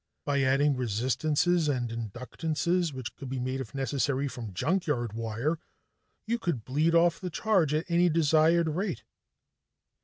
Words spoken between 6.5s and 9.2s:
bleed off the charge at any desired rate.